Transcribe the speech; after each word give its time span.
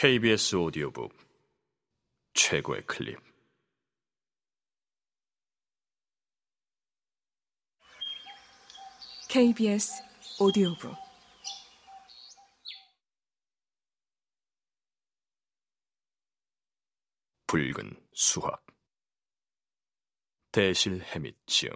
KBS 0.00 0.54
오디오북 0.54 1.12
최고의 2.32 2.86
클립. 2.86 3.18
KBS 9.28 10.00
오디오북. 10.38 10.94
붉은 17.48 17.96
수학. 18.12 18.64
대실 20.52 21.02
해밋 21.02 21.36
지음. 21.46 21.72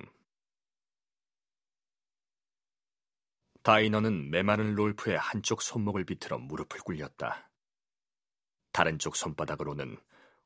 다이너는 3.65 4.31
메마른 4.31 4.77
롤프의 4.77 5.19
한쪽 5.19 5.61
손목을 5.61 6.05
비틀어 6.05 6.39
무릎을 6.39 6.79
꿇렸다. 6.83 7.52
다른 8.73 8.99
쪽 8.99 9.17
손바닥으로는 9.17 9.99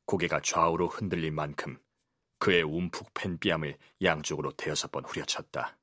고개가 0.04 0.40
좌우로 0.42 0.88
흔들린 0.88 1.34
만큼 1.34 1.80
그의 2.38 2.62
움푹 2.62 3.14
팬 3.14 3.38
뺨을 3.38 3.78
양쪽으로 4.02 4.52
대여섯 4.52 4.90
번 4.90 5.04
후려쳤다. 5.04 5.78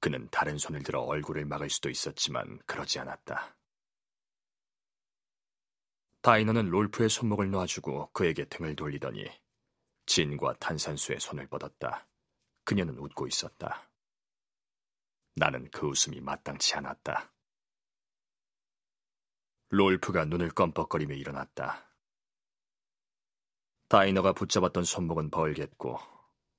그는 0.00 0.28
다른 0.30 0.58
손을 0.58 0.82
들어 0.82 1.00
얼굴을 1.00 1.44
막을 1.46 1.70
수도 1.70 1.90
있었지만 1.90 2.60
그러지 2.66 2.98
않았다. 3.00 3.56
다이너는 6.20 6.68
롤프의 6.70 7.08
손목을 7.08 7.50
놔주고 7.50 8.10
그에게 8.12 8.44
등을 8.44 8.76
돌리더니 8.76 9.26
진과 10.06 10.54
탄산수의 10.54 11.20
손을 11.20 11.46
뻗었다. 11.48 12.06
그녀는 12.64 12.98
웃고 12.98 13.26
있었다. 13.26 13.90
나는 15.34 15.68
그 15.70 15.86
웃음이 15.86 16.20
마땅치 16.20 16.74
않았다. 16.74 17.32
롤프가 19.70 20.26
눈을 20.26 20.50
껌뻑거리며 20.50 21.14
일어났다. 21.14 21.90
다이너가 23.88 24.32
붙잡았던 24.32 24.84
손목은 24.84 25.30
벌겠고 25.30 25.98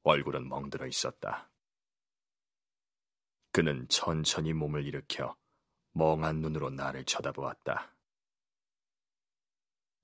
얼굴은 0.03 0.47
멍들어 0.47 0.87
있었다. 0.87 1.49
그는 3.51 3.87
천천히 3.87 4.53
몸을 4.53 4.85
일으켜 4.85 5.35
멍한 5.93 6.41
눈으로 6.41 6.69
나를 6.69 7.05
쳐다보았다. 7.05 7.95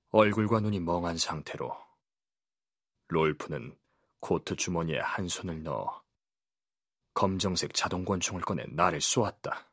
얼굴과 0.09 0.61
눈이 0.61 0.79
멍한 0.79 1.17
상태로 1.17 1.75
롤프는 3.09 3.77
코트 4.19 4.55
주머니에 4.55 4.99
한 4.99 5.27
손을 5.27 5.63
넣어 5.63 6.03
검정색 7.13 7.73
자동권총을 7.73 8.41
꺼내 8.41 8.65
나를 8.69 9.01
쏘았다. 9.01 9.72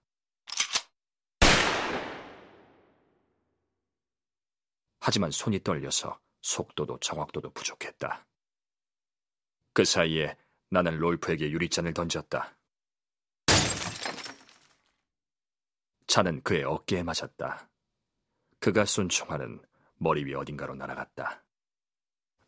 하지만 5.01 5.31
손이 5.31 5.63
떨려서 5.63 6.21
속도도 6.43 6.99
정확도도 7.01 7.51
부족했다. 7.51 8.27
그 9.73 9.85
사이에 9.85 10.37
나는 10.69 10.99
롤프에게 10.99 11.51
유리잔을 11.51 11.95
던졌다. 11.95 12.57
차는 16.07 16.43
그의 16.43 16.65
어깨에 16.65 17.03
맞았다. 17.03 17.69
그가 18.59 18.85
쏜 18.85 19.09
총알은 19.09 19.63
머리 19.97 20.25
위 20.25 20.35
어딘가로 20.35 20.75
날아갔다. 20.75 21.45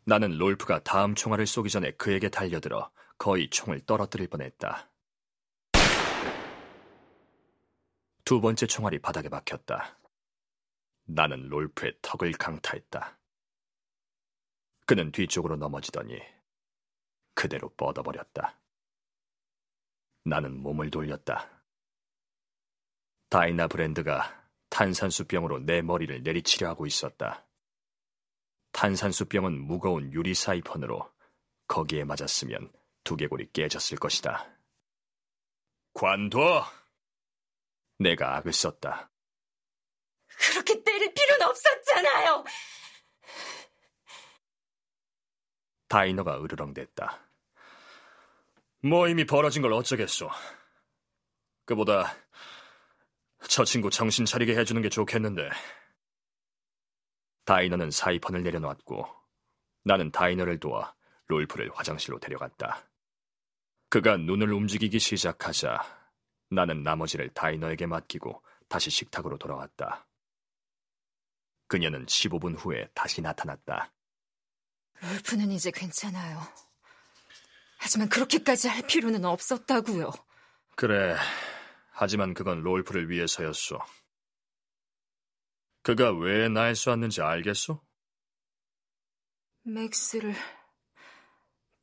나는 0.05 0.37
롤프가 0.37 0.83
다음 0.83 1.15
총알을 1.15 1.47
쏘기 1.47 1.69
전에 1.69 1.91
그에게 1.91 2.29
달려들어 2.29 2.91
거의 3.17 3.49
총을 3.49 3.85
떨어뜨릴 3.85 4.27
뻔했다. 4.27 4.91
두 8.25 8.41
번째 8.41 8.67
총알이 8.67 8.99
바닥에 8.99 9.29
박혔다. 9.29 9.97
나는 11.05 11.47
롤프의 11.49 11.99
턱을 12.01 12.31
강타했다. 12.33 13.19
그는 14.85 15.11
뒤쪽으로 15.11 15.55
넘어지더니 15.55 16.19
그대로 17.33 17.69
뻗어버렸다. 17.69 18.59
나는 20.25 20.57
몸을 20.57 20.89
돌렸다. 20.89 21.49
다이나 23.29 23.67
브랜드가 23.67 24.49
탄산수병으로 24.69 25.59
내 25.59 25.81
머리를 25.81 26.23
내리치려 26.23 26.69
하고 26.69 26.85
있었다. 26.85 27.45
탄산수병은 28.71 29.59
무거운 29.59 30.11
유리 30.13 30.33
사이펀으로 30.33 31.11
거기에 31.67 32.03
맞았으면 32.03 32.71
두개골이 33.03 33.51
깨졌을 33.51 33.97
것이다. 33.97 34.47
관둬! 35.93 36.63
내가 37.99 38.37
악을 38.37 38.51
썼다. 38.51 39.12
없었잖아요! 41.43 42.43
다이너가 45.87 46.41
으르렁댔다. 46.41 47.19
뭐 48.81 49.07
이미 49.07 49.25
벌어진 49.25 49.61
걸 49.61 49.73
어쩌겠소. 49.73 50.29
그보다 51.65 52.15
저 53.47 53.63
친구 53.63 53.89
정신 53.89 54.25
차리게 54.25 54.57
해주는 54.57 54.81
게 54.81 54.89
좋겠는데. 54.89 55.49
다이너는 57.45 57.91
사이펀을 57.91 58.41
내려놓았고 58.43 59.07
나는 59.83 60.11
다이너를 60.11 60.59
도와 60.59 60.95
롤프를 61.27 61.71
화장실로 61.73 62.19
데려갔다. 62.19 62.89
그가 63.89 64.17
눈을 64.17 64.51
움직이기 64.51 64.97
시작하자 64.97 65.79
나는 66.49 66.83
나머지를 66.83 67.29
다이너에게 67.29 67.85
맡기고 67.85 68.43
다시 68.67 68.89
식탁으로 68.89 69.37
돌아왔다. 69.37 70.07
그녀는 71.67 72.05
15분 72.05 72.55
후에 72.57 72.89
다시 72.93 73.21
나타났다. 73.21 73.91
롤프는 75.01 75.51
이제 75.51 75.71
괜찮아요. 75.71 76.41
하지만 77.77 78.07
그렇게까지 78.09 78.69
할 78.69 78.85
필요는 78.87 79.25
없었다고요. 79.25 80.11
그래. 80.75 81.15
하지만 81.91 82.33
그건 82.33 82.61
롤프를 82.61 83.09
위해서였소. 83.09 83.79
그가 85.83 86.11
왜날 86.13 86.75
쏘았는지 86.75 87.21
알겠소? 87.21 87.81
맥스를 89.63 90.33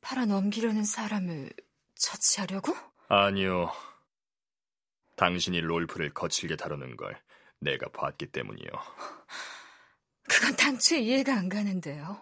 팔아넘기려는 0.01 0.83
사람을 0.83 1.51
처치하려고? 1.95 2.75
아니요. 3.07 3.71
당신이 5.17 5.61
롤프를 5.61 6.13
거칠게 6.13 6.55
다루는 6.55 6.97
걸 6.97 7.21
내가 7.59 7.87
봤기 7.91 8.31
때문이요. 8.31 8.69
그건 10.41 10.55
당최 10.55 10.99
이해가 10.99 11.35
안 11.35 11.49
가는데요. 11.49 12.19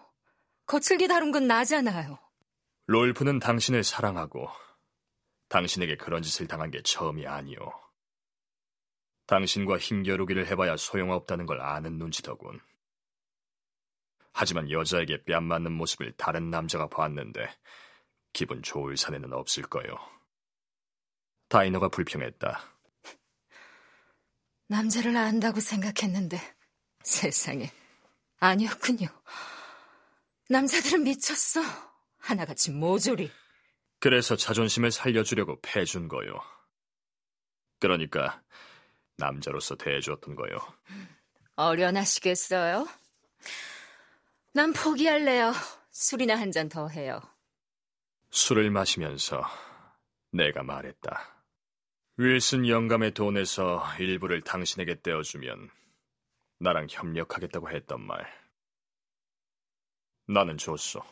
거칠게 0.66 1.08
다룬 1.08 1.32
건 1.32 1.46
나잖아요. 1.46 2.18
롤프는 2.86 3.38
당신을 3.38 3.82
사랑하고 3.82 4.46
당신에게 5.48 5.96
그런 5.96 6.20
짓을 6.20 6.46
당한 6.46 6.70
게 6.70 6.82
처음이 6.82 7.26
아니오. 7.26 7.72
당신과 9.26 9.78
힘겨루기를 9.78 10.48
해봐야 10.48 10.76
소용없다는 10.76 11.46
걸 11.46 11.62
아는 11.62 11.96
눈치더군. 11.96 12.60
하지만 14.34 14.70
여자에게 14.70 15.24
뺨 15.24 15.44
맞는 15.44 15.72
모습을 15.72 16.12
다른 16.18 16.50
남자가 16.50 16.88
봤는데 16.88 17.50
기분 18.34 18.62
좋을 18.62 18.98
사내는 18.98 19.32
없을 19.32 19.62
거요. 19.62 19.96
다이너가 21.48 21.88
불평했다. 21.88 22.60
남자를 24.68 25.16
안다고 25.16 25.60
생각했는데 25.60 26.38
세상에 27.02 27.79
아니었군요. 28.40 29.06
남자들은 30.48 31.04
미쳤어. 31.04 31.60
하나같이 32.18 32.70
모조리. 32.72 33.30
그래서 34.00 34.34
자존심을 34.36 34.90
살려주려고 34.90 35.60
패준 35.60 36.08
거요. 36.08 36.40
그러니까 37.78 38.42
남자로서 39.16 39.76
대해줬던 39.76 40.34
거요. 40.34 40.58
어련하시겠어요? 41.56 42.88
난 44.52 44.72
포기할래요. 44.72 45.52
술이나 45.92 46.34
한 46.36 46.50
잔 46.50 46.68
더 46.68 46.88
해요. 46.88 47.20
술을 48.30 48.70
마시면서 48.70 49.42
내가 50.32 50.62
말했다. 50.62 51.44
윌슨 52.16 52.66
영감의 52.68 53.12
돈에서 53.12 53.84
일부를 53.98 54.42
당신에게 54.42 55.00
떼어주면 55.02 55.70
나랑 56.60 56.86
협력하겠다고 56.90 57.70
했던 57.70 58.06
말. 58.06 58.26
나는 60.28 60.58
줬어. 60.58 61.04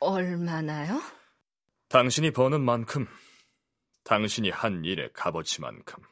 얼마나요? 0.00 1.00
당신이 1.88 2.32
버는 2.32 2.60
만큼, 2.60 3.06
당신이 4.04 4.50
한 4.50 4.84
일의 4.84 5.10
값어치만큼. 5.12 6.02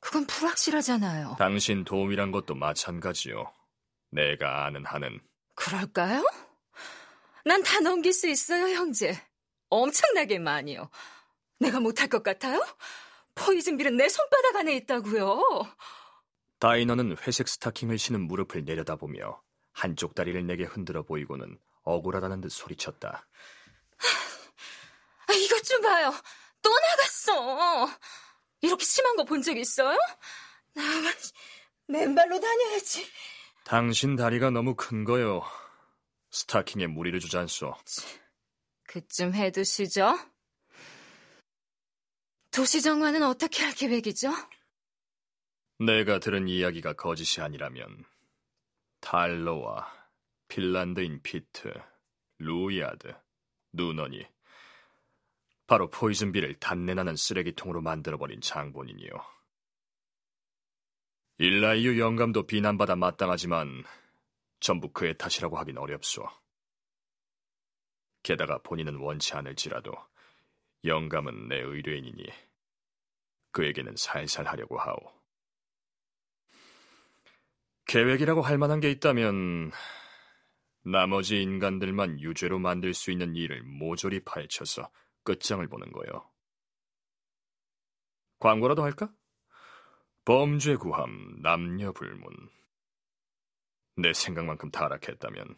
그건 0.00 0.26
불확실하잖아요. 0.26 1.36
당신 1.38 1.84
도움이란 1.84 2.30
것도 2.32 2.54
마찬가지요. 2.54 3.52
내가 4.10 4.64
아는 4.66 4.84
한은. 4.84 5.20
그럴까요? 5.54 6.22
난 7.44 7.62
다 7.62 7.80
넘길 7.80 8.12
수 8.12 8.26
있어요, 8.28 8.74
형제. 8.74 9.14
엄청나게 9.68 10.38
많이요. 10.38 10.90
내가 11.58 11.78
못할 11.80 12.08
것 12.08 12.22
같아요? 12.22 12.64
포이즌 13.34 13.76
빌은 13.76 13.96
내 13.96 14.08
손바닥 14.08 14.56
안에 14.56 14.74
있다고요. 14.76 15.40
다이너는 16.68 17.18
회색 17.26 17.46
스타킹을 17.46 17.98
신은 17.98 18.22
무릎을 18.22 18.64
내려다보며 18.64 19.42
한쪽 19.72 20.14
다리를 20.14 20.46
내게 20.46 20.64
흔들어 20.64 21.02
보이고는 21.02 21.58
억울하다는 21.82 22.40
듯 22.40 22.48
소리쳤다. 22.50 23.28
아, 25.26 25.32
이것 25.34 25.62
좀 25.62 25.82
봐요. 25.82 26.10
또 26.62 26.70
나갔어. 26.70 27.90
이렇게 28.62 28.82
심한 28.82 29.14
거 29.16 29.24
본 29.24 29.42
적 29.42 29.54
있어요? 29.58 29.98
나만 30.72 31.12
맨발로 31.88 32.40
다녀야지. 32.40 33.06
당신 33.64 34.16
다리가 34.16 34.48
너무 34.48 34.74
큰 34.74 35.04
거요. 35.04 35.42
스타킹에 36.30 36.86
무리를 36.86 37.20
주지 37.20 37.36
않소. 37.36 37.74
그쯤 38.86 39.34
해두시죠. 39.34 40.18
도시정화는 42.52 43.22
어떻게 43.22 43.62
할 43.64 43.74
계획이죠? 43.74 44.32
내가 45.78 46.20
들은 46.20 46.46
이야기가 46.46 46.92
거짓이 46.92 47.42
아니라면 47.42 48.04
탈로와 49.00 49.92
핀란드인 50.48 51.20
피트, 51.22 51.72
루이아드, 52.38 53.14
누넌이 53.72 54.24
바로 55.66 55.90
포이즌비를 55.90 56.54
단내나는 56.60 57.16
쓰레기통으로 57.16 57.80
만들어버린 57.80 58.40
장본인이요. 58.40 59.10
일라이유 61.38 61.98
영감도 61.98 62.46
비난받아 62.46 62.94
마땅하지만 62.94 63.82
전부 64.60 64.92
그의 64.92 65.18
탓이라고 65.18 65.58
하긴 65.58 65.78
어렵소. 65.78 66.22
게다가 68.22 68.58
본인은 68.58 68.96
원치 68.96 69.34
않을지라도 69.34 69.92
영감은 70.84 71.48
내 71.48 71.56
의뢰인이니 71.56 72.26
그에게는 73.50 73.96
살살 73.96 74.46
하려고 74.46 74.78
하오. 74.78 75.13
계획이라고 77.86 78.42
할 78.42 78.58
만한 78.58 78.80
게 78.80 78.90
있다면 78.90 79.70
나머지 80.84 81.40
인간들만 81.42 82.20
유죄로 82.20 82.58
만들 82.58 82.94
수 82.94 83.10
있는 83.10 83.34
일을 83.36 83.62
모조리 83.62 84.20
파헤쳐서 84.24 84.90
끝장을 85.22 85.66
보는 85.66 85.92
거요. 85.92 86.30
광고라도 88.38 88.82
할까? 88.82 89.10
범죄 90.24 90.76
구함 90.76 91.40
남녀 91.42 91.92
불문. 91.92 92.30
내 93.96 94.12
생각만큼 94.12 94.70
타락했다면 94.70 95.56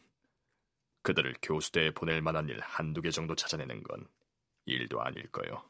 그들을 1.03 1.35
교수대에 1.41 1.93
보낼 1.93 2.21
만한 2.21 2.49
일 2.49 2.61
한두 2.61 3.01
개 3.01 3.11
정도 3.11 3.35
찾아내는 3.35 3.83
건 3.83 4.07
일도 4.67 5.01
아닐 5.01 5.31
거요. 5.31 5.63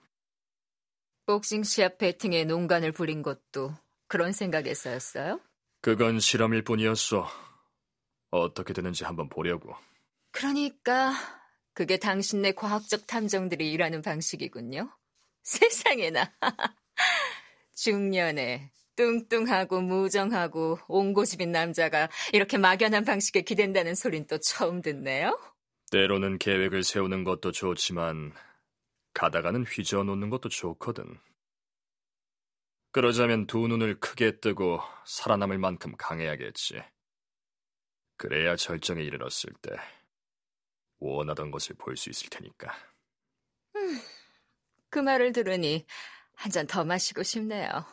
복싱 1.26 1.62
시합 1.62 1.99
배팅에 1.99 2.44
농간을 2.44 2.93
부린 2.93 3.23
것도 3.23 3.75
그런 4.08 4.32
생각에서였어요? 4.32 5.41
그건 5.86 6.18
실험일 6.18 6.62
뿐이었어. 6.62 7.28
어떻게 8.30 8.72
되는지 8.72 9.04
한번 9.04 9.28
보려고. 9.28 9.72
그러니까 10.32 11.12
그게 11.74 11.96
당신네 11.96 12.56
과학적 12.56 13.06
탐정들이 13.06 13.70
일하는 13.70 14.02
방식이군요. 14.02 14.90
세상에나. 15.44 16.32
중년에 17.76 18.72
뚱뚱하고 18.96 19.80
무정하고 19.80 20.80
옹고집인 20.88 21.52
남자가 21.52 22.08
이렇게 22.32 22.58
막연한 22.58 23.04
방식에 23.04 23.42
기댄다는 23.42 23.94
소린 23.94 24.26
또 24.26 24.38
처음 24.38 24.82
듣네요. 24.82 25.38
때로는 25.92 26.38
계획을 26.38 26.82
세우는 26.82 27.22
것도 27.22 27.52
좋지만 27.52 28.32
가다가는 29.14 29.62
휘저어 29.62 30.02
놓는 30.02 30.30
것도 30.30 30.48
좋거든. 30.48 31.16
그러자면 32.96 33.46
두 33.46 33.69
눈을 33.69 34.00
크게 34.00 34.40
뜨고 34.40 34.81
살아남을 35.04 35.58
만큼 35.58 35.94
강해야겠지. 35.98 36.82
그래야 38.16 38.56
절정에 38.56 39.02
이르렀을 39.02 39.52
때 39.60 39.70
원하던 40.98 41.50
것을 41.50 41.76
볼 41.76 41.94
수 41.98 42.08
있을 42.08 42.31
테니까. 42.31 42.75
음, 43.76 44.00
그 44.88 44.98
말을 44.98 45.34
들으니 45.34 45.87
한 46.37 46.50
잔 46.50 46.66
더 46.66 46.87
마시고 46.87 47.22
싶네요. 47.22 47.84